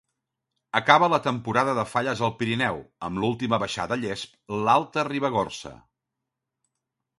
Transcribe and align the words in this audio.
Acaba 0.77 1.09
la 1.13 1.19
temporada 1.25 1.75
de 1.79 1.83
falles 1.91 2.23
al 2.29 2.33
Pirineu, 2.39 2.81
amb 3.09 3.23
l'última 3.25 3.61
baixada 3.65 3.97
a 3.99 4.03
Llesp, 4.07 4.35
l'Alta 4.65 5.07
Ribagorça. 5.13 5.77